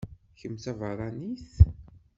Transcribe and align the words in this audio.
Kemm 0.39 0.55
d 0.55 0.59
tabeṛṛanit? 0.63 1.49